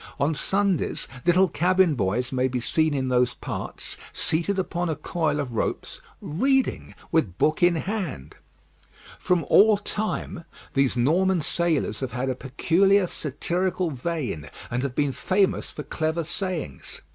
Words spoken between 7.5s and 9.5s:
in hand. From